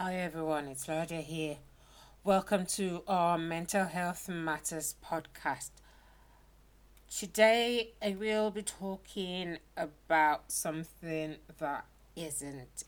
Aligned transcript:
Hi 0.00 0.14
everyone, 0.14 0.68
it's 0.68 0.84
Claudia 0.84 1.22
here. 1.22 1.56
Welcome 2.22 2.66
to 2.66 3.02
our 3.08 3.36
Mental 3.36 3.84
Health 3.84 4.28
Matters 4.28 4.94
podcast. 5.04 5.70
Today 7.10 7.94
I 8.00 8.10
will 8.10 8.52
be 8.52 8.62
talking 8.62 9.58
about 9.76 10.52
something 10.52 11.38
that 11.58 11.84
isn't 12.14 12.84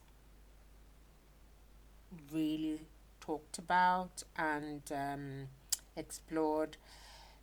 really 2.32 2.82
talked 3.20 3.58
about 3.58 4.22
and 4.36 4.82
um, 4.94 5.48
explored. 5.96 6.76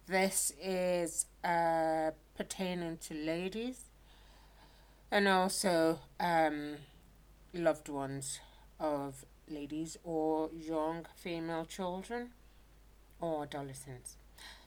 This 0.08 0.54
is 0.64 1.26
uh, 1.44 2.12
pertaining 2.38 3.00
to 3.00 3.14
ladies 3.14 3.82
and 5.12 5.28
also 5.28 6.00
um, 6.22 6.76
loved 7.54 7.90
ones 7.90 8.40
of 8.80 9.26
ladies 9.50 9.98
or 10.04 10.50
young 10.54 11.06
female 11.16 11.66
children 11.66 12.30
or 13.20 13.44
adolescents. 13.44 14.18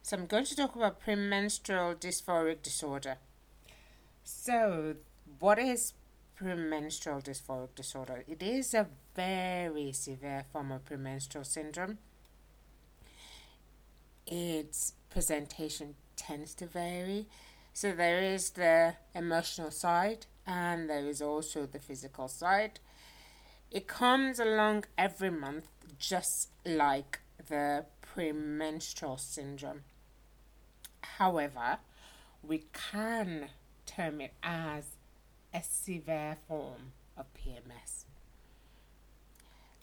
So 0.02 0.16
I'm 0.16 0.26
going 0.26 0.44
to 0.44 0.56
talk 0.56 0.74
about 0.74 1.00
premenstrual 1.00 1.94
dysphoric 1.94 2.62
disorder. 2.62 3.16
So, 4.24 4.96
what 5.38 5.58
is 5.58 5.92
premenstrual 6.36 7.20
dysphoric 7.20 7.74
disorder? 7.74 8.24
It 8.26 8.42
is 8.42 8.74
a 8.74 8.86
very 9.14 9.92
severe 9.92 10.44
form 10.52 10.72
of 10.72 10.84
premenstrual 10.84 11.44
syndrome. 11.44 11.98
Its 14.26 14.94
presentation 15.10 15.94
tends 16.16 16.54
to 16.54 16.66
vary. 16.66 17.26
So, 17.72 17.92
there 17.92 18.22
is 18.22 18.50
the 18.50 18.94
emotional 19.14 19.70
side 19.70 20.26
and 20.46 20.88
there 20.88 21.06
is 21.06 21.20
also 21.22 21.66
the 21.66 21.78
physical 21.78 22.28
side. 22.28 22.80
It 23.70 23.86
comes 23.86 24.40
along 24.40 24.84
every 24.98 25.30
month, 25.30 25.68
just 25.96 26.48
like 26.66 27.20
the 27.46 27.86
premenstrual 28.00 29.16
syndrome. 29.16 29.84
However, 31.02 31.78
we 32.42 32.64
can 32.72 33.50
term 33.86 34.20
it 34.20 34.34
as 34.42 34.96
a 35.54 35.62
severe 35.62 36.36
form 36.48 36.92
of 37.16 37.26
PMS. 37.34 38.06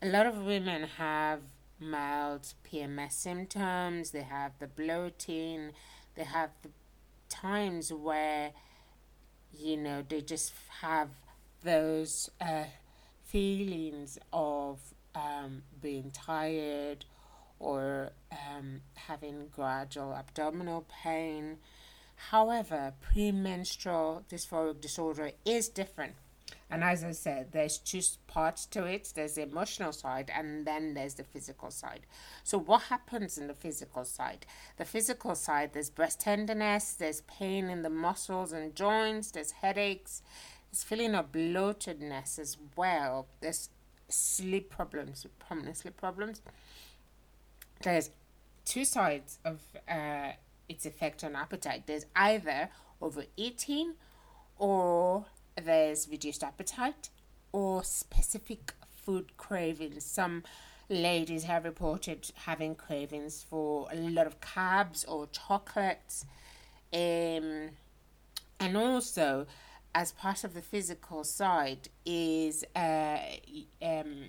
A 0.01 0.07
lot 0.07 0.25
of 0.25 0.43
women 0.43 0.83
have 0.97 1.39
mild 1.79 2.53
PMS 2.69 3.13
symptoms, 3.13 4.11
they 4.11 4.23
have 4.23 4.51
the 4.59 4.67
bloating, 4.67 5.71
they 6.15 6.25
have 6.25 6.49
the 6.61 6.69
times 7.29 7.93
where, 7.93 8.51
you 9.57 9.77
know, 9.77 10.03
they 10.07 10.21
just 10.21 10.53
have 10.81 11.09
those 11.63 12.29
uh, 12.41 12.65
feelings 13.27 14.17
of 14.31 14.79
um, 15.15 15.63
being 15.81 16.11
tired 16.11 17.05
or 17.59 18.11
um, 18.31 18.81
having 18.95 19.47
gradual 19.53 20.13
abdominal 20.13 20.85
pain. 21.03 21.57
However, 22.31 22.93
premenstrual 23.01 24.23
dysphoric 24.29 24.81
disorder 24.81 25.31
is 25.45 25.69
different. 25.69 26.15
And 26.69 26.83
as 26.83 27.03
I 27.03 27.11
said, 27.11 27.51
there's 27.51 27.77
two 27.77 28.01
parts 28.27 28.65
to 28.67 28.85
it 28.85 29.11
there's 29.15 29.35
the 29.35 29.43
emotional 29.43 29.93
side, 29.93 30.29
and 30.33 30.65
then 30.65 30.93
there's 30.93 31.15
the 31.15 31.23
physical 31.23 31.71
side. 31.71 32.05
So, 32.43 32.57
what 32.57 32.83
happens 32.83 33.37
in 33.37 33.47
the 33.47 33.53
physical 33.53 34.03
side? 34.03 34.45
The 34.75 34.83
physical 34.83 35.35
side, 35.35 35.71
there's 35.73 35.89
breast 35.89 36.19
tenderness, 36.19 36.93
there's 36.93 37.21
pain 37.21 37.69
in 37.69 37.83
the 37.83 37.89
muscles 37.89 38.51
and 38.51 38.75
joints, 38.75 39.31
there's 39.31 39.51
headaches, 39.51 40.21
this 40.77 40.83
feeling 40.83 41.15
of 41.15 41.31
bloatedness 41.31 42.37
as 42.37 42.55
well. 42.75 43.25
There's 43.41 43.69
sleep 44.09 44.69
problems, 44.69 45.25
prominent 45.39 45.77
sleep 45.77 45.97
problems. 45.97 46.43
There's 47.81 48.11
two 48.63 48.85
sides 48.85 49.39
of 49.43 49.59
uh, 49.89 50.33
its 50.69 50.85
effect 50.85 51.23
on 51.23 51.35
appetite. 51.35 51.87
There's 51.87 52.05
either 52.15 52.69
overeating, 53.01 53.95
or 54.59 55.25
there's 55.59 56.07
reduced 56.11 56.43
appetite, 56.43 57.09
or 57.51 57.83
specific 57.83 58.73
food 58.95 59.35
cravings. 59.35 60.05
Some 60.05 60.43
ladies 60.89 61.45
have 61.45 61.65
reported 61.65 62.29
having 62.45 62.75
cravings 62.75 63.43
for 63.49 63.87
a 63.91 63.95
lot 63.95 64.27
of 64.27 64.39
carbs 64.41 65.07
or 65.07 65.27
chocolates. 65.31 66.23
Um, 66.93 67.71
and 68.59 68.75
also 68.77 69.47
as 69.97 70.11
part 70.11 70.43
of 70.43 70.53
the 70.53 70.61
physical 70.61 71.23
side 71.23 71.89
is 72.05 72.63
uh, 72.75 73.17
um, 73.81 74.25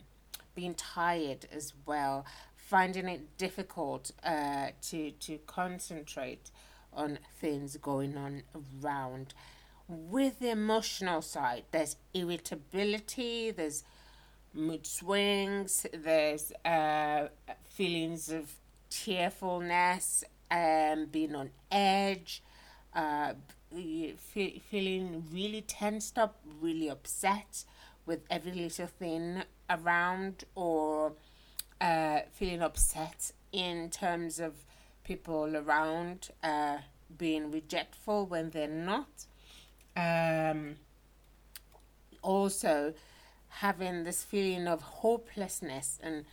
being 0.55 0.73
tired 0.75 1.47
as 1.53 1.75
well, 1.85 2.25
finding 2.57 3.07
it 3.07 3.37
difficult 3.37 4.11
uh, 4.25 4.69
to 4.81 5.11
to 5.11 5.37
concentrate 5.47 6.51
on 6.95 7.19
things 7.39 7.77
going 7.77 8.17
on 8.17 8.43
around. 8.83 9.35
With 9.89 10.39
the 10.39 10.51
emotional 10.53 11.21
side, 11.21 11.65
there's 11.71 11.97
irritability, 12.15 13.51
there's 13.51 13.85
mood 14.55 14.87
swings, 14.87 15.85
there's 15.93 16.51
uh, 16.65 17.29
feelings 17.69 18.31
of 18.31 18.55
tearfulness, 18.89 20.25
um, 20.51 21.09
being 21.13 21.35
on 21.35 21.51
edge, 21.71 22.43
uh, 22.95 23.35
feeling 23.71 25.25
really 25.33 25.63
tensed 25.63 26.19
up, 26.19 26.41
really 26.61 26.89
upset 26.89 27.65
with 28.07 28.21
every 28.31 28.53
little 28.53 28.87
thing 28.87 29.43
around, 29.69 30.45
or 30.55 31.13
uh, 31.81 32.21
feeling 32.33 32.63
upset 32.63 33.33
in 33.53 33.91
terms 33.91 34.41
of 34.41 34.55
people 35.05 35.57
around 35.57 36.31
uh, 36.43 36.79
being 37.17 37.51
rejectful 37.51 38.27
when 38.27 38.51
they're 38.51 38.69
not. 38.69 39.27
Um, 39.97 40.77
also, 42.23 42.95
having 43.49 44.05
this 44.05 44.23
feeling 44.23 44.69
of 44.69 44.83
hopelessness 44.83 45.99
and 46.03 46.25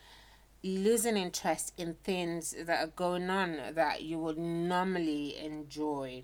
losing 0.63 1.15
interest 1.15 1.73
in 1.77 1.93
things 2.03 2.55
that 2.65 2.83
are 2.83 2.91
going 2.95 3.29
on 3.29 3.59
that 3.73 4.01
you 4.01 4.17
would 4.17 4.37
normally 4.37 5.37
enjoy. 5.37 6.23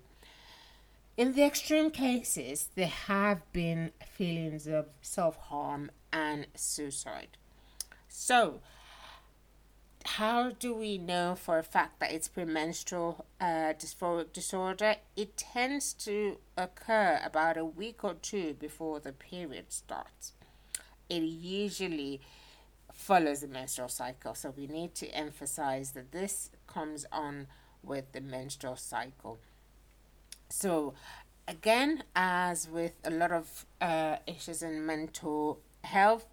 In 1.14 1.34
the 1.34 1.44
extreme 1.44 1.90
cases, 1.90 2.70
there 2.74 2.86
have 2.86 3.40
been 3.52 3.92
feelings 4.16 4.66
of 4.66 4.86
self 5.02 5.36
harm 5.36 5.90
and 6.10 6.46
suicide. 6.54 7.36
So, 8.08 8.60
how 10.04 10.52
do 10.52 10.74
we 10.74 10.96
know 10.96 11.34
for 11.34 11.58
a 11.58 11.62
fact 11.62 12.00
that 12.00 12.12
it's 12.12 12.28
premenstrual 12.28 13.26
uh, 13.38 13.74
dysphoric 13.78 14.32
disorder? 14.32 14.96
It 15.14 15.36
tends 15.36 15.92
to 15.94 16.38
occur 16.56 17.20
about 17.22 17.58
a 17.58 17.64
week 17.64 18.02
or 18.02 18.14
two 18.14 18.54
before 18.54 18.98
the 18.98 19.12
period 19.12 19.70
starts. 19.70 20.32
It 21.10 21.22
usually 21.22 22.22
follows 22.90 23.42
the 23.42 23.48
menstrual 23.48 23.88
cycle, 23.88 24.34
so 24.34 24.54
we 24.56 24.66
need 24.66 24.94
to 24.94 25.08
emphasize 25.08 25.90
that 25.90 26.12
this 26.12 26.50
comes 26.66 27.04
on 27.12 27.48
with 27.82 28.12
the 28.12 28.22
menstrual 28.22 28.76
cycle. 28.76 29.40
So, 30.52 30.92
again, 31.48 32.04
as 32.14 32.68
with 32.68 32.92
a 33.04 33.10
lot 33.10 33.32
of 33.32 33.64
uh, 33.80 34.16
issues 34.26 34.62
in 34.62 34.84
mental 34.84 35.60
health, 35.82 36.26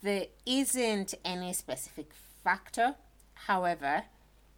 there 0.00 0.26
isn't 0.46 1.14
any 1.24 1.52
specific 1.52 2.12
factor. 2.44 2.94
However, 3.34 4.04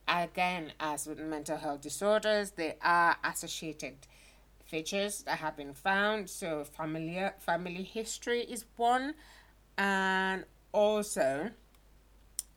again, 0.07 0.75
as 0.79 1.07
with 1.07 1.19
mental 1.19 1.57
health 1.57 1.81
disorders, 1.81 2.51
there 2.51 2.75
are 2.83 3.17
associated 3.25 3.97
features 4.67 5.23
that 5.23 5.39
have 5.39 5.57
been 5.57 5.73
found. 5.73 6.29
So, 6.29 6.65
familiar 6.65 7.33
family 7.39 7.83
history 7.83 8.43
is 8.43 8.67
one, 8.77 9.15
and 9.79 10.45
also 10.73 11.53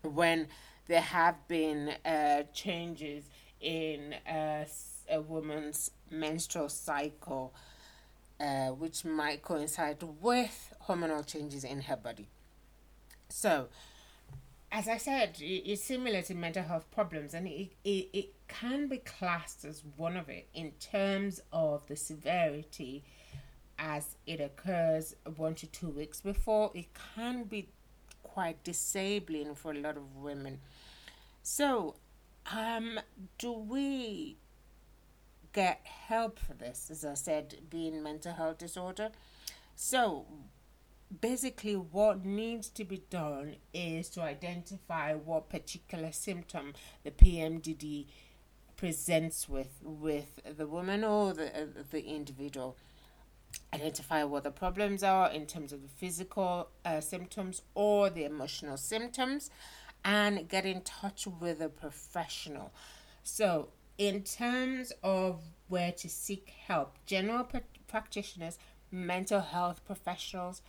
when 0.01 0.49
there 0.87 1.01
have 1.01 1.47
been 1.47 1.93
uh, 2.05 2.43
changes 2.53 3.29
in 3.61 4.13
uh, 4.27 4.65
a 5.09 5.21
woman's 5.21 5.91
menstrual 6.13 6.69
cycle, 6.69 7.53
uh, 8.39 8.67
which 8.69 9.03
might 9.03 9.41
coincide 9.41 10.01
with 10.21 10.73
hormonal 10.87 11.25
changes 11.25 11.63
in 11.63 11.81
her 11.81 11.95
body. 11.95 12.27
So, 13.29 13.67
as 14.71 14.87
I 14.87 14.97
said, 14.97 15.37
it's 15.39 15.83
similar 15.83 16.21
to 16.23 16.33
mental 16.33 16.63
health 16.63 16.89
problems, 16.91 17.33
and 17.33 17.47
it, 17.47 17.71
it, 17.83 18.09
it 18.13 18.33
can 18.47 18.87
be 18.87 18.97
classed 18.97 19.65
as 19.65 19.83
one 19.97 20.17
of 20.17 20.29
it 20.29 20.47
in 20.53 20.71
terms 20.79 21.41
of 21.51 21.87
the 21.87 21.95
severity 21.95 23.03
as 23.77 24.15
it 24.25 24.39
occurs 24.39 25.15
one 25.35 25.55
to 25.55 25.67
two 25.67 25.89
weeks 25.89 26.21
before. 26.21 26.71
It 26.73 26.87
can 27.15 27.43
be 27.43 27.69
quite 28.23 28.63
disabling 28.63 29.55
for 29.55 29.71
a 29.71 29.77
lot 29.77 29.97
of 29.97 30.15
women. 30.15 30.59
So, 31.43 31.95
um, 32.51 32.99
do 33.37 33.51
we 33.51 34.37
get 35.53 35.85
help 35.85 36.39
for 36.39 36.53
this, 36.53 36.89
as 36.91 37.05
I 37.05 37.13
said, 37.13 37.55
being 37.69 38.03
mental 38.03 38.33
health 38.33 38.57
disorder. 38.57 39.11
So, 39.75 40.25
basically 41.21 41.75
what 41.75 42.25
needs 42.25 42.69
to 42.69 42.83
be 42.83 43.03
done 43.09 43.55
is 43.73 44.09
to 44.09 44.21
identify 44.21 45.13
what 45.13 45.49
particular 45.49 46.11
symptom 46.11 46.73
the 47.03 47.11
PMDD 47.11 48.07
presents 48.75 49.47
with 49.47 49.79
with 49.83 50.39
the 50.57 50.65
woman 50.65 51.03
or 51.03 51.33
the 51.33 51.47
uh, 51.47 51.65
the 51.91 52.03
individual 52.03 52.75
identify 53.73 54.23
what 54.23 54.43
the 54.43 54.51
problems 54.51 55.03
are 55.03 55.29
in 55.29 55.45
terms 55.45 55.71
of 55.71 55.83
the 55.83 55.87
physical 55.87 56.69
uh, 56.83 56.99
symptoms 56.99 57.61
or 57.75 58.09
the 58.09 58.23
emotional 58.23 58.77
symptoms 58.77 59.51
and 60.03 60.49
get 60.49 60.65
in 60.65 60.81
touch 60.81 61.27
with 61.27 61.61
a 61.61 61.69
professional 61.69 62.73
so 63.23 63.69
in 63.97 64.23
terms 64.23 64.91
of 65.03 65.41
where 65.67 65.91
to 65.91 66.09
seek 66.09 66.53
help 66.67 66.97
general 67.05 67.43
pr- 67.43 67.57
practitioners 67.87 68.57
mental 68.91 69.41
health 69.41 69.83
professionals 69.85 70.61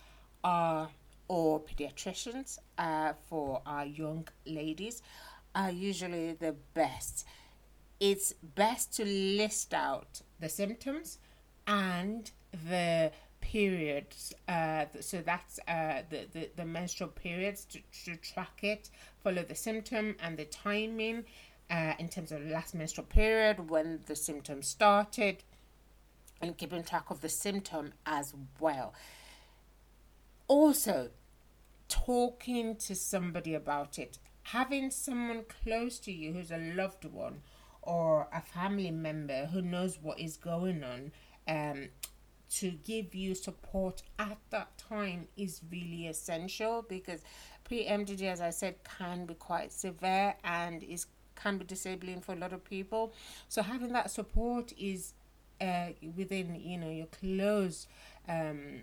are 0.43 0.89
or 1.27 1.59
pediatricians 1.59 2.59
uh, 2.77 3.13
for 3.27 3.61
our 3.65 3.85
young 3.85 4.27
ladies 4.45 5.01
are 5.55 5.71
usually 5.71 6.33
the 6.33 6.55
best. 6.73 7.25
It's 7.99 8.33
best 8.33 8.93
to 8.97 9.05
list 9.05 9.73
out 9.73 10.21
the 10.39 10.49
symptoms 10.49 11.17
and 11.65 12.29
the 12.69 13.11
periods 13.41 14.33
uh, 14.47 14.85
so 14.99 15.21
that's 15.21 15.59
uh, 15.67 16.01
the, 16.09 16.27
the, 16.33 16.49
the 16.55 16.65
menstrual 16.65 17.09
periods 17.09 17.65
to, 17.65 17.79
to 18.03 18.15
track 18.17 18.63
it 18.63 18.89
follow 19.23 19.43
the 19.43 19.53
symptom 19.53 20.15
and 20.19 20.35
the 20.35 20.45
timing 20.45 21.23
uh, 21.69 21.93
in 21.99 22.09
terms 22.09 22.31
of 22.31 22.43
the 22.43 22.49
last 22.49 22.75
menstrual 22.75 23.07
period 23.07 23.69
when 23.69 24.01
the 24.05 24.15
symptoms 24.15 24.67
started 24.67 25.43
and 26.41 26.57
keeping 26.57 26.83
track 26.83 27.09
of 27.09 27.21
the 27.21 27.29
symptom 27.29 27.93
as 28.05 28.33
well. 28.59 28.93
Also 30.47 31.09
talking 31.87 32.75
to 32.75 32.95
somebody 32.95 33.53
about 33.53 33.97
it 33.99 34.17
having 34.45 34.91
someone 34.91 35.43
close 35.63 35.97
to 35.99 36.11
you 36.11 36.33
who's 36.33 36.51
a 36.51 36.73
loved 36.75 37.03
one 37.05 37.41
or 37.81 38.27
a 38.31 38.41
family 38.41 38.91
member 38.91 39.47
who 39.47 39.61
knows 39.61 39.97
what 40.01 40.19
is 40.19 40.37
going 40.37 40.83
on 40.83 41.11
um, 41.47 41.87
to 42.49 42.69
give 42.71 43.15
you 43.15 43.33
support 43.33 44.03
at 44.19 44.37
that 44.51 44.77
time 44.77 45.27
is 45.35 45.61
really 45.71 46.07
essential 46.07 46.85
because 46.87 47.21
pre-MDD, 47.63 48.21
as 48.21 48.39
I 48.39 48.51
said, 48.51 48.75
can 48.97 49.25
be 49.25 49.33
quite 49.33 49.71
severe 49.71 50.35
and 50.43 50.83
is 50.83 51.07
can 51.35 51.57
be 51.57 51.65
disabling 51.65 52.21
for 52.21 52.33
a 52.33 52.35
lot 52.35 52.53
of 52.53 52.63
people. 52.63 53.13
So 53.49 53.61
having 53.61 53.93
that 53.93 54.11
support 54.11 54.73
is 54.77 55.13
uh, 55.61 55.87
within 56.15 56.59
you 56.61 56.77
know 56.77 56.89
your 56.89 57.07
close 57.07 57.87
um, 58.27 58.81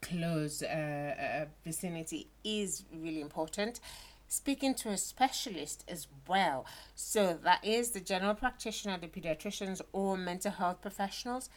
close 0.00 0.62
uh, 0.62 0.66
uh, 0.66 1.44
vicinity 1.64 2.28
is 2.44 2.84
really 2.92 3.20
important 3.20 3.80
speaking 4.28 4.74
to 4.74 4.88
a 4.90 4.96
specialist 4.96 5.84
as 5.88 6.08
well. 6.26 6.66
So 6.94 7.38
that 7.44 7.64
is 7.64 7.90
the 7.90 8.00
general 8.00 8.34
practitioner, 8.34 8.98
the 8.98 9.06
pediatricians, 9.08 9.80
or 9.92 10.16
mental 10.16 10.52
health 10.52 10.82
professionals, 10.82 11.48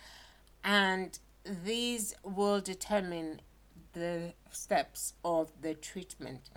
and 0.63 1.17
these 1.65 2.15
will 2.23 2.61
determine 2.61 3.41
the 3.93 4.33
steps 4.51 5.13
of 5.25 5.51
the 5.61 5.73
treatment. 5.73 6.49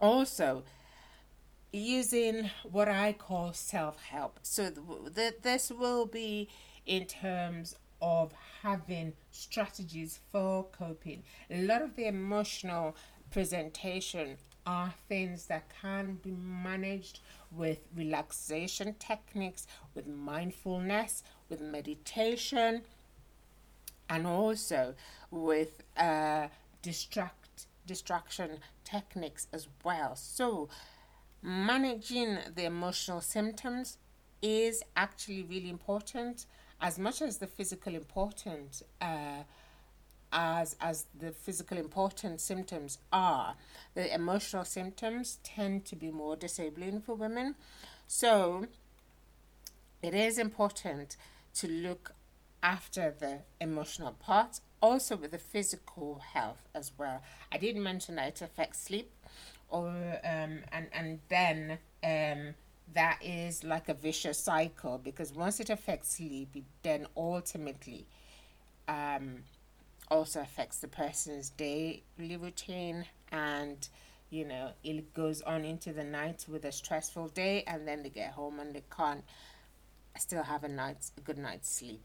Also, 0.00 0.64
using 1.72 2.50
what 2.64 2.88
I 2.88 3.12
call 3.12 3.52
self 3.52 4.00
help. 4.02 4.38
So, 4.42 4.70
th- 5.14 5.34
this 5.42 5.70
will 5.70 6.06
be 6.06 6.48
in 6.86 7.04
terms 7.06 7.76
of 8.00 8.32
having 8.62 9.12
strategies 9.30 10.20
for 10.32 10.64
coping. 10.64 11.22
A 11.50 11.62
lot 11.62 11.82
of 11.82 11.96
the 11.96 12.06
emotional 12.06 12.96
presentation 13.30 14.36
are 14.66 14.92
things 15.08 15.46
that 15.46 15.64
can 15.80 16.18
be 16.22 16.30
managed 16.30 17.20
with 17.50 17.78
relaxation 17.96 18.94
techniques, 18.98 19.66
with 19.94 20.06
mindfulness, 20.06 21.22
with 21.48 21.60
meditation, 21.60 22.82
and 24.10 24.26
also 24.26 24.94
with 25.30 25.82
uh, 25.96 26.48
distract 26.82 27.66
distraction 27.86 28.58
techniques 28.84 29.46
as 29.52 29.66
well. 29.82 30.14
So, 30.14 30.68
managing 31.42 32.38
the 32.54 32.64
emotional 32.64 33.20
symptoms 33.20 33.98
is 34.42 34.82
actually 34.96 35.42
really 35.42 35.70
important 35.70 36.46
as 36.80 36.98
much 36.98 37.22
as 37.22 37.38
the 37.38 37.46
physical 37.46 37.94
important. 37.94 38.82
Uh, 39.00 39.42
as 40.32 40.76
as 40.80 41.06
the 41.18 41.30
physical 41.30 41.78
important 41.78 42.40
symptoms 42.40 42.98
are. 43.12 43.54
The 43.94 44.12
emotional 44.14 44.64
symptoms 44.64 45.38
tend 45.42 45.84
to 45.86 45.96
be 45.96 46.10
more 46.10 46.36
disabling 46.36 47.00
for 47.00 47.14
women. 47.14 47.54
So 48.06 48.66
it 50.02 50.14
is 50.14 50.38
important 50.38 51.16
to 51.54 51.68
look 51.68 52.12
after 52.62 53.14
the 53.18 53.38
emotional 53.60 54.12
part 54.12 54.60
also 54.80 55.16
with 55.16 55.30
the 55.30 55.38
physical 55.38 56.20
health 56.32 56.68
as 56.74 56.92
well. 56.96 57.22
I 57.50 57.58
did 57.58 57.76
mention 57.76 58.16
that 58.16 58.28
it 58.28 58.42
affects 58.42 58.80
sleep 58.80 59.10
or 59.68 59.88
um 59.88 60.60
and 60.72 60.88
and 60.92 61.20
then 61.28 61.78
um 62.04 62.54
that 62.94 63.18
is 63.22 63.64
like 63.64 63.88
a 63.88 63.94
vicious 63.94 64.38
cycle 64.38 64.98
because 64.98 65.32
once 65.32 65.60
it 65.60 65.68
affects 65.68 66.16
sleep 66.16 66.48
it 66.54 66.64
then 66.82 67.06
ultimately 67.16 68.06
um 68.88 69.38
also 70.10 70.40
affects 70.40 70.78
the 70.78 70.88
person's 70.88 71.50
daily 71.50 72.02
routine 72.40 73.04
and 73.30 73.88
you 74.30 74.44
know 74.44 74.70
it 74.82 75.12
goes 75.14 75.42
on 75.42 75.64
into 75.64 75.92
the 75.92 76.04
night 76.04 76.46
with 76.48 76.64
a 76.64 76.72
stressful 76.72 77.28
day 77.28 77.62
and 77.66 77.86
then 77.86 78.02
they 78.02 78.08
get 78.08 78.32
home 78.32 78.58
and 78.58 78.74
they 78.74 78.82
can't 78.94 79.24
still 80.18 80.42
have 80.42 80.64
a 80.64 80.68
night's 80.68 81.12
a 81.16 81.20
good 81.20 81.38
night's 81.38 81.70
sleep. 81.70 82.00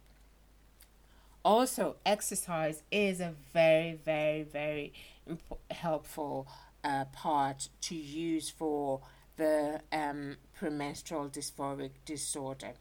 Also 1.44 1.98
exercise 2.06 2.83
is 2.92 3.19
a 3.19 3.33
very 3.54 3.94
very 3.94 4.44
very 4.44 4.94
imp- 5.27 5.60
helpful 5.71 6.48
uh, 6.84 7.06
part 7.06 7.70
to 7.82 7.96
use 7.96 8.50
for 8.50 9.02
the 9.38 9.82
um, 9.92 10.38
premenstrual 10.54 11.30
dysphoric 11.30 11.92
disorder 12.06 12.74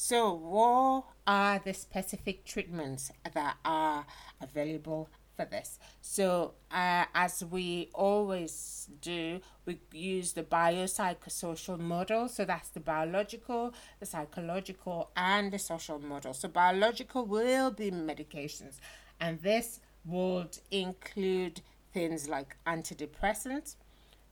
so, 0.00 0.32
what 0.32 1.06
are 1.26 1.58
the 1.58 1.74
specific 1.74 2.44
treatments 2.44 3.10
that 3.34 3.56
are 3.64 4.06
available 4.40 5.10
for 5.34 5.44
this? 5.44 5.80
So, 6.00 6.52
uh, 6.70 7.06
as 7.12 7.44
we 7.44 7.90
always 7.94 8.88
do, 9.02 9.40
we 9.66 9.80
use 9.92 10.34
the 10.34 10.44
biopsychosocial 10.44 11.80
model. 11.80 12.28
So, 12.28 12.44
that's 12.44 12.68
the 12.68 12.78
biological, 12.78 13.74
the 13.98 14.06
psychological, 14.06 15.10
and 15.16 15.50
the 15.50 15.58
social 15.58 15.98
model. 15.98 16.32
So, 16.32 16.46
biological 16.46 17.26
will 17.26 17.72
be 17.72 17.90
medications, 17.90 18.78
and 19.20 19.42
this 19.42 19.80
would 20.04 20.58
include 20.70 21.60
things 21.92 22.28
like 22.28 22.56
antidepressants, 22.66 23.76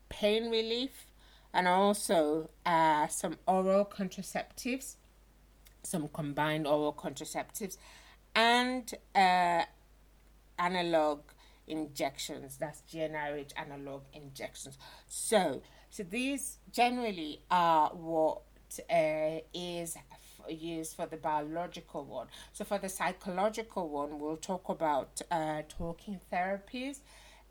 pain 0.08 0.50
relief, 0.50 1.06
and 1.52 1.66
also 1.66 2.50
uh, 2.64 3.06
some 3.08 3.36
oral 3.46 3.84
contraceptives 3.84 4.96
some 5.86 6.08
combined 6.08 6.66
oral 6.66 6.92
contraceptives, 6.92 7.78
and 8.34 8.92
uh, 9.14 9.62
analog 10.58 11.20
injections. 11.66 12.56
That's 12.58 12.82
GnRH 12.92 13.52
analog 13.56 14.02
injections. 14.12 14.76
So, 15.08 15.62
so 15.90 16.02
these 16.02 16.58
generally 16.72 17.40
are 17.50 17.90
what 17.90 18.42
uh, 18.90 19.40
is 19.54 19.96
used 20.48 20.94
for 20.94 21.06
the 21.06 21.16
biological 21.16 22.04
one. 22.04 22.28
So 22.52 22.64
for 22.64 22.78
the 22.78 22.88
psychological 22.88 23.88
one, 23.88 24.20
we'll 24.20 24.36
talk 24.36 24.68
about 24.68 25.20
uh, 25.30 25.62
talking 25.68 26.20
therapies, 26.32 26.98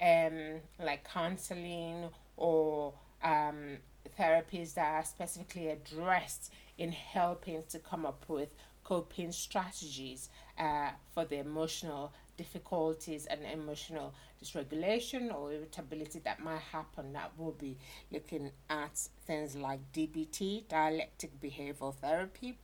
um, 0.01 0.61
like 0.79 1.07
counseling 1.07 2.09
or 2.37 2.93
um, 3.23 3.77
therapies 4.19 4.73
that 4.75 4.93
are 4.93 5.03
specifically 5.03 5.69
addressed 5.69 6.51
in 6.77 6.91
helping 6.91 7.63
to 7.69 7.79
come 7.79 8.05
up 8.05 8.25
with 8.27 8.49
coping 8.83 9.31
strategies 9.31 10.29
uh, 10.59 10.89
for 11.13 11.25
the 11.25 11.37
emotional 11.39 12.13
difficulties 12.37 13.25
and 13.25 13.41
emotional 13.45 14.13
dysregulation 14.43 15.33
or 15.33 15.53
irritability 15.53 16.19
that 16.19 16.39
might 16.39 16.59
happen 16.59 17.13
that 17.13 17.31
will 17.37 17.53
be 17.53 17.77
looking 18.11 18.51
at 18.69 18.97
things 19.25 19.55
like 19.55 19.79
DBT, 19.93 20.67
dialectic 20.67 21.39
behavioral 21.41 21.95
therapy, 21.95 22.57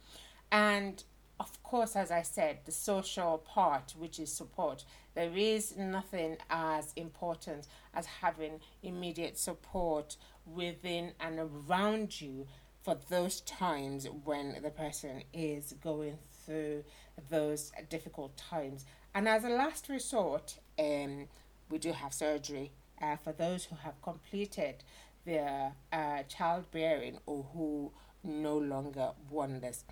and 0.51 1.03
of 1.41 1.63
course, 1.63 1.95
as 1.95 2.11
I 2.11 2.21
said, 2.21 2.59
the 2.65 2.71
social 2.71 3.39
part, 3.39 3.95
which 3.97 4.19
is 4.19 4.31
support. 4.31 4.85
There 5.15 5.35
is 5.35 5.75
nothing 5.75 6.37
as 6.51 6.93
important 6.95 7.67
as 7.95 8.05
having 8.05 8.59
immediate 8.83 9.39
support 9.39 10.17
within 10.45 11.13
and 11.19 11.39
around 11.39 12.21
you 12.21 12.45
for 12.83 12.95
those 13.09 13.41
times 13.41 14.07
when 14.23 14.61
the 14.61 14.69
person 14.69 15.23
is 15.33 15.73
going 15.83 16.19
through 16.45 16.83
those 17.31 17.71
difficult 17.89 18.37
times. 18.37 18.85
And 19.15 19.27
as 19.27 19.43
a 19.43 19.49
last 19.49 19.89
resort, 19.89 20.59
um, 20.77 21.25
we 21.71 21.79
do 21.79 21.91
have 21.91 22.13
surgery 22.13 22.71
uh, 23.01 23.15
for 23.15 23.33
those 23.33 23.65
who 23.65 23.77
have 23.77 23.99
completed 24.03 24.83
their 25.25 25.73
uh, 25.91 26.21
childbearing 26.29 27.17
or 27.25 27.47
who 27.51 27.91
no 28.23 28.59
longer 28.59 29.09
want 29.31 29.61
this. 29.61 29.83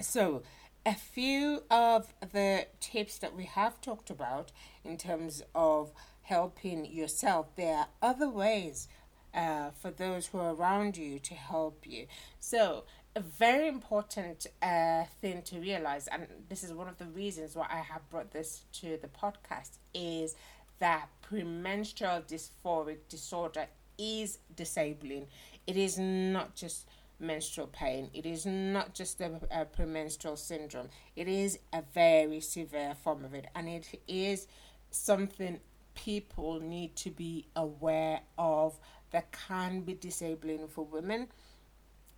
So, 0.00 0.42
a 0.86 0.94
few 0.94 1.64
of 1.72 2.14
the 2.20 2.68
tips 2.78 3.18
that 3.18 3.34
we 3.34 3.44
have 3.46 3.80
talked 3.80 4.10
about 4.10 4.52
in 4.84 4.96
terms 4.96 5.42
of 5.56 5.90
helping 6.22 6.86
yourself, 6.86 7.48
there 7.56 7.76
are 7.78 7.88
other 8.00 8.28
ways 8.28 8.86
uh, 9.34 9.70
for 9.70 9.90
those 9.90 10.28
who 10.28 10.38
are 10.38 10.54
around 10.54 10.96
you 10.96 11.18
to 11.18 11.34
help 11.34 11.84
you. 11.84 12.06
So, 12.38 12.84
a 13.16 13.20
very 13.20 13.66
important 13.66 14.46
uh, 14.62 15.04
thing 15.20 15.42
to 15.42 15.58
realize, 15.58 16.06
and 16.06 16.28
this 16.48 16.62
is 16.62 16.72
one 16.72 16.86
of 16.86 16.98
the 16.98 17.06
reasons 17.06 17.56
why 17.56 17.66
I 17.68 17.78
have 17.80 18.08
brought 18.08 18.30
this 18.30 18.66
to 18.74 18.98
the 18.98 19.08
podcast, 19.08 19.78
is 19.92 20.36
that 20.78 21.08
premenstrual 21.22 22.20
dysphoric 22.20 23.08
disorder 23.08 23.66
is 23.98 24.38
disabling. 24.54 25.26
It 25.66 25.76
is 25.76 25.98
not 25.98 26.54
just 26.54 26.86
menstrual 27.20 27.66
pain. 27.68 28.10
It 28.14 28.26
is 28.26 28.46
not 28.46 28.94
just 28.94 29.20
a, 29.20 29.40
a 29.50 29.64
premenstrual 29.64 30.36
syndrome. 30.36 30.88
It 31.16 31.28
is 31.28 31.58
a 31.72 31.82
very 31.94 32.40
severe 32.40 32.94
form 32.94 33.24
of 33.24 33.34
it, 33.34 33.46
and 33.54 33.68
it 33.68 34.00
is 34.06 34.46
something 34.90 35.60
people 35.94 36.60
need 36.60 36.94
to 36.96 37.10
be 37.10 37.46
aware 37.56 38.20
of 38.38 38.78
that 39.10 39.32
can 39.32 39.80
be 39.80 39.94
disabling 39.94 40.68
for 40.68 40.84
women. 40.84 41.28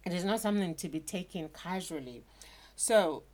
It 0.04 0.12
is 0.12 0.24
not 0.24 0.40
something 0.40 0.74
to 0.76 0.88
be 0.88 1.00
taken 1.00 1.48
casually. 1.48 2.22
So, 2.76 3.24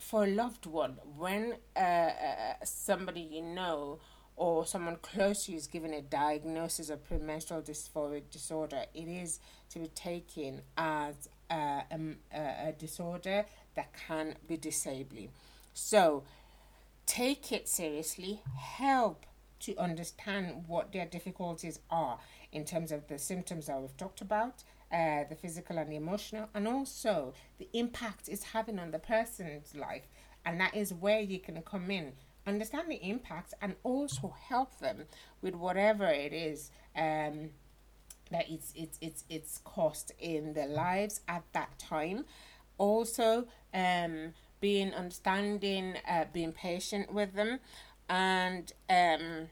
for 0.00 0.24
a 0.24 0.28
loved 0.28 0.66
one, 0.66 0.98
when 1.16 1.54
uh, 1.76 1.80
uh 1.80 2.54
somebody 2.64 3.20
you 3.20 3.42
know 3.42 3.98
or 4.38 4.64
someone 4.64 4.96
close 5.02 5.44
to 5.44 5.52
you 5.52 5.58
is 5.58 5.66
given 5.66 5.92
a 5.92 6.00
diagnosis 6.00 6.90
of 6.90 7.04
premenstrual 7.04 7.60
dysphoric 7.60 8.30
disorder, 8.30 8.84
it 8.94 9.08
is 9.08 9.40
to 9.70 9.80
be 9.80 9.88
taken 9.88 10.62
as 10.76 11.28
a, 11.50 11.82
a, 11.90 12.68
a 12.68 12.72
disorder 12.78 13.44
that 13.74 13.92
can 14.06 14.36
be 14.46 14.56
disabling. 14.56 15.30
So 15.74 16.22
take 17.04 17.50
it 17.50 17.68
seriously, 17.68 18.42
help 18.56 19.26
to 19.60 19.76
understand 19.76 20.64
what 20.68 20.92
their 20.92 21.06
difficulties 21.06 21.80
are 21.90 22.20
in 22.52 22.64
terms 22.64 22.92
of 22.92 23.08
the 23.08 23.18
symptoms 23.18 23.66
that 23.66 23.80
we've 23.80 23.96
talked 23.96 24.20
about, 24.20 24.62
uh, 24.92 25.24
the 25.28 25.34
physical 25.34 25.78
and 25.78 25.90
the 25.90 25.96
emotional, 25.96 26.48
and 26.54 26.68
also 26.68 27.34
the 27.58 27.68
impact 27.72 28.28
it's 28.28 28.44
having 28.44 28.78
on 28.78 28.92
the 28.92 29.00
person's 29.00 29.74
life. 29.74 30.06
And 30.44 30.60
that 30.60 30.76
is 30.76 30.94
where 30.94 31.20
you 31.20 31.40
can 31.40 31.60
come 31.62 31.90
in 31.90 32.12
understand 32.48 32.90
the 32.90 32.96
impacts 32.96 33.54
and 33.60 33.76
also 33.82 34.34
help 34.48 34.78
them 34.80 35.04
with 35.42 35.54
whatever 35.54 36.06
it 36.06 36.32
is 36.32 36.70
um, 36.96 37.50
that 38.30 38.50
it's 38.50 38.72
it's 38.74 38.98
it's 39.00 39.24
it's 39.28 39.60
cost 39.64 40.12
in 40.18 40.54
their 40.54 40.66
lives 40.66 41.20
at 41.28 41.44
that 41.52 41.78
time. 41.78 42.24
Also, 42.78 43.46
um, 43.74 44.34
being 44.60 44.92
understanding, 44.94 45.96
uh, 46.08 46.24
being 46.32 46.52
patient 46.52 47.12
with 47.12 47.34
them, 47.34 47.58
and 48.08 48.72
um, 48.88 49.48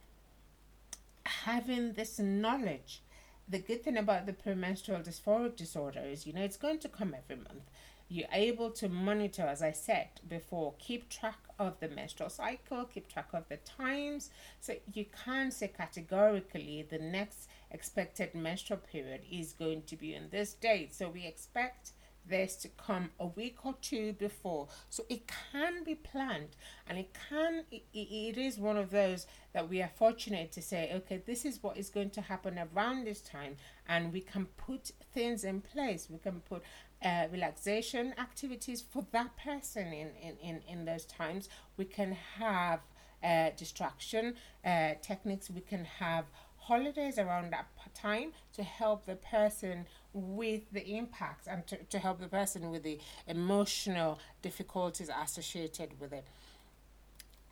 having 1.24 1.92
this 1.92 2.18
knowledge. 2.18 3.02
The 3.48 3.58
good 3.60 3.84
thing 3.84 3.96
about 3.96 4.26
the 4.26 4.32
premenstrual 4.32 4.98
dysphoric 5.00 5.54
disorder 5.54 6.00
is, 6.00 6.26
you 6.26 6.32
know, 6.32 6.42
it's 6.42 6.56
going 6.56 6.80
to 6.80 6.88
come 6.88 7.14
every 7.14 7.36
month. 7.36 7.70
You're 8.08 8.28
able 8.32 8.70
to 8.72 8.88
monitor, 8.88 9.42
as 9.42 9.62
I 9.62 9.70
said 9.70 10.08
before, 10.28 10.74
keep 10.78 11.08
track 11.08 11.38
of 11.58 11.78
the 11.80 11.88
menstrual 11.88 12.30
cycle, 12.30 12.84
keep 12.84 13.08
track 13.08 13.28
of 13.32 13.48
the 13.48 13.56
times. 13.58 14.30
So 14.60 14.74
you 14.92 15.06
can't 15.24 15.52
say 15.52 15.68
categorically 15.68 16.86
the 16.88 16.98
next 16.98 17.48
expected 17.70 18.34
menstrual 18.34 18.80
period 18.80 19.22
is 19.30 19.52
going 19.52 19.82
to 19.82 19.96
be 19.96 20.14
in 20.14 20.28
this 20.30 20.54
date. 20.54 20.94
So 20.94 21.08
we 21.08 21.26
expect 21.26 21.92
this 22.28 22.56
to 22.56 22.68
come 22.68 23.10
a 23.20 23.26
week 23.26 23.64
or 23.64 23.74
two 23.80 24.12
before 24.14 24.68
so 24.90 25.04
it 25.08 25.30
can 25.52 25.84
be 25.84 25.94
planned 25.94 26.56
and 26.86 26.98
it 26.98 27.16
can 27.28 27.64
it, 27.70 27.82
it 27.92 28.36
is 28.36 28.58
one 28.58 28.76
of 28.76 28.90
those 28.90 29.26
that 29.52 29.68
we 29.68 29.80
are 29.80 29.90
fortunate 29.94 30.50
to 30.52 30.60
say 30.60 30.90
okay 30.94 31.22
this 31.24 31.44
is 31.44 31.62
what 31.62 31.76
is 31.76 31.88
going 31.88 32.10
to 32.10 32.20
happen 32.20 32.58
around 32.58 33.04
this 33.04 33.20
time 33.20 33.56
and 33.88 34.12
we 34.12 34.20
can 34.20 34.46
put 34.56 34.90
things 35.14 35.44
in 35.44 35.60
place 35.60 36.08
we 36.10 36.18
can 36.18 36.40
put 36.40 36.62
uh, 37.06 37.26
relaxation 37.30 38.14
activities 38.18 38.82
for 38.92 39.06
that 39.12 39.30
person 39.36 39.86
in, 39.92 40.08
in, 40.20 40.36
in, 40.42 40.60
in 40.68 40.84
those 40.84 41.04
times. 41.04 41.48
We 41.76 41.84
can 41.84 42.16
have 42.38 42.80
uh, 43.22 43.50
distraction 43.56 44.34
uh, 44.64 44.94
techniques. 45.02 45.48
We 45.48 45.60
can 45.60 45.84
have 45.84 46.24
holidays 46.56 47.16
around 47.18 47.52
that 47.52 47.66
time 47.94 48.32
to 48.52 48.62
help 48.62 49.06
the 49.06 49.16
person 49.16 49.86
with 50.12 50.62
the 50.72 50.84
impacts 50.96 51.46
and 51.46 51.66
to, 51.68 51.76
to 51.76 51.98
help 51.98 52.20
the 52.20 52.28
person 52.28 52.70
with 52.70 52.82
the 52.82 52.98
emotional 53.26 54.18
difficulties 54.42 55.08
associated 55.08 56.00
with 56.00 56.12
it. 56.12 56.26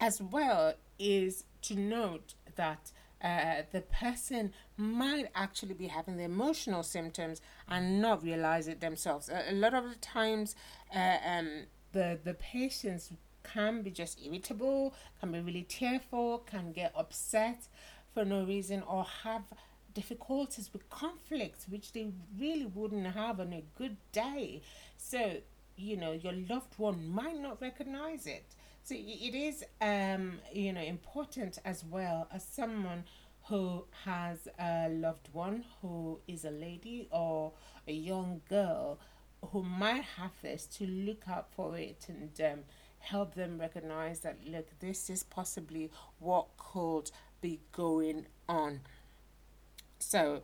As 0.00 0.20
well 0.20 0.74
is 0.98 1.44
to 1.62 1.76
note 1.76 2.34
that 2.56 2.90
uh, 3.24 3.62
the 3.72 3.80
person 3.80 4.52
might 4.76 5.28
actually 5.34 5.74
be 5.74 5.86
having 5.86 6.16
the 6.18 6.24
emotional 6.24 6.82
symptoms 6.82 7.40
and 7.68 8.02
not 8.02 8.22
realize 8.22 8.68
it 8.68 8.80
themselves. 8.80 9.30
A, 9.30 9.50
a 9.50 9.54
lot 9.54 9.72
of 9.72 9.88
the 9.88 9.96
times, 9.96 10.54
uh, 10.94 11.16
um, 11.26 11.48
the 11.92 12.18
the 12.22 12.34
patients 12.34 13.10
can 13.42 13.82
be 13.82 13.90
just 13.90 14.20
irritable, 14.24 14.94
can 15.20 15.32
be 15.32 15.40
really 15.40 15.62
tearful, 15.62 16.38
can 16.38 16.72
get 16.72 16.92
upset 16.96 17.68
for 18.12 18.24
no 18.24 18.44
reason, 18.44 18.82
or 18.82 19.04
have 19.22 19.42
difficulties 19.94 20.70
with 20.72 20.88
conflicts 20.90 21.66
which 21.68 21.92
they 21.92 22.10
really 22.38 22.66
wouldn't 22.66 23.06
have 23.06 23.40
on 23.40 23.52
a 23.52 23.64
good 23.78 23.96
day. 24.12 24.60
So 24.98 25.38
you 25.76 25.96
know 25.96 26.12
your 26.12 26.34
loved 26.48 26.74
one 26.76 27.08
might 27.08 27.40
not 27.40 27.60
recognize 27.60 28.26
it 28.26 28.54
so 28.84 28.94
it 28.94 29.34
is, 29.34 29.64
um, 29.80 30.40
you 30.52 30.72
know, 30.72 30.82
important 30.82 31.58
as 31.64 31.82
well 31.84 32.28
as 32.30 32.44
someone 32.44 33.04
who 33.44 33.84
has 34.04 34.46
a 34.58 34.88
loved 34.90 35.28
one 35.32 35.64
who 35.80 36.20
is 36.28 36.44
a 36.44 36.50
lady 36.50 37.08
or 37.10 37.52
a 37.88 37.92
young 37.92 38.42
girl 38.48 38.98
who 39.52 39.62
might 39.62 40.04
have 40.18 40.32
this 40.42 40.66
to 40.66 40.86
look 40.86 41.22
out 41.28 41.48
for 41.54 41.78
it 41.78 42.06
and 42.08 42.38
um, 42.40 42.60
help 42.98 43.34
them 43.34 43.58
recognize 43.58 44.20
that 44.20 44.38
look 44.46 44.68
this 44.80 45.08
is 45.10 45.22
possibly 45.22 45.90
what 46.18 46.46
could 46.58 47.10
be 47.40 47.60
going 47.72 48.26
on. 48.48 48.80
So 49.98 50.42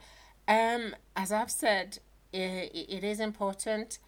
um 0.49 0.97
as 1.15 1.31
i've 1.31 1.51
said 1.51 1.99
it, 2.33 2.73
it 2.75 3.05
is 3.05 3.21
important 3.21 3.99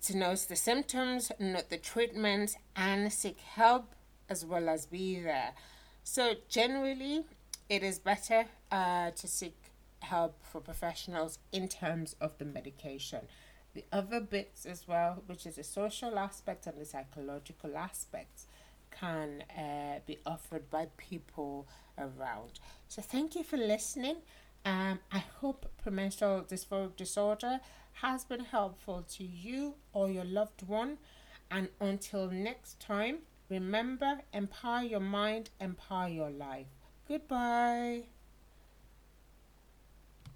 to 0.00 0.16
know 0.16 0.34
the 0.34 0.56
symptoms, 0.56 1.30
note 1.38 1.68
the 1.70 1.78
treatments, 1.78 2.56
and 2.74 3.12
seek 3.12 3.40
help 3.40 3.94
as 4.28 4.44
well 4.44 4.68
as 4.68 4.86
be 4.86 5.20
there. 5.20 5.52
So, 6.04 6.34
generally, 6.48 7.24
it 7.68 7.82
is 7.82 7.98
better 7.98 8.46
uh, 8.70 9.10
to 9.10 9.28
seek 9.28 9.56
help 10.00 10.34
for 10.42 10.60
professionals 10.60 11.38
in 11.52 11.68
terms 11.68 12.16
of 12.20 12.36
the 12.38 12.44
medication. 12.44 13.20
The 13.74 13.84
other 13.92 14.20
bits 14.20 14.66
as 14.66 14.86
well, 14.88 15.22
which 15.26 15.46
is 15.46 15.56
the 15.56 15.64
social 15.64 16.18
aspect 16.18 16.66
and 16.66 16.78
the 16.78 16.84
psychological 16.84 17.76
aspects, 17.76 18.46
can 18.90 19.44
uh, 19.56 20.00
be 20.06 20.18
offered 20.26 20.68
by 20.70 20.88
people 20.96 21.66
around. 21.96 22.60
So, 22.88 23.00
thank 23.00 23.34
you 23.34 23.44
for 23.44 23.56
listening. 23.56 24.16
Um, 24.64 25.00
I 25.10 25.18
hope 25.18 25.66
premenstrual 25.82 26.42
dysphoric 26.42 26.96
disorder 26.96 27.60
has 27.94 28.24
been 28.24 28.44
helpful 28.44 29.04
to 29.16 29.24
you 29.24 29.74
or 29.92 30.08
your 30.10 30.24
loved 30.24 30.66
one. 30.66 30.98
And 31.50 31.68
until 31.80 32.30
next 32.30 32.80
time, 32.80 33.18
remember 33.48 34.20
empower 34.32 34.82
your 34.82 35.00
mind, 35.00 35.50
empower 35.60 36.08
your 36.08 36.30
life. 36.30 36.68
Goodbye. 37.08 38.04